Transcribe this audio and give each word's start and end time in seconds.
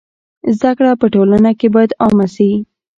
زده 0.57 0.71
کړه 0.77 0.91
په 1.01 1.07
ټولنه 1.13 1.51
کي 1.59 1.67
بايد 1.73 1.91
عامه 2.01 2.27
سي. 2.35 2.51